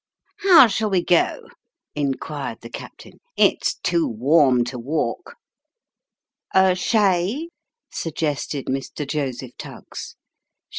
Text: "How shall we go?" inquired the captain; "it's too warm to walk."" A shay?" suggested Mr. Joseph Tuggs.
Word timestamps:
"How 0.39 0.65
shall 0.65 0.89
we 0.89 1.03
go?" 1.03 1.41
inquired 1.93 2.61
the 2.61 2.71
captain; 2.71 3.19
"it's 3.37 3.75
too 3.75 4.07
warm 4.07 4.63
to 4.63 4.79
walk."" 4.79 5.35
A 6.55 6.73
shay?" 6.73 7.49
suggested 7.91 8.65
Mr. 8.65 9.07
Joseph 9.07 9.55
Tuggs. 9.59 10.15